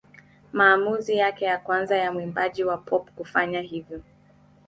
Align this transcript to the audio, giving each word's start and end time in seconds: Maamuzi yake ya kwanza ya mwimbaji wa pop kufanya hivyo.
Maamuzi 0.53 1.17
yake 1.17 1.45
ya 1.45 1.57
kwanza 1.57 1.97
ya 1.97 2.11
mwimbaji 2.13 2.63
wa 2.63 2.77
pop 2.77 3.09
kufanya 3.11 3.61
hivyo. 3.61 4.01